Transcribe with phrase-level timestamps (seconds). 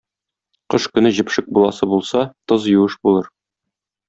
[0.73, 3.31] Кыш көне җепшек буласы булса, тоз юеш булыр.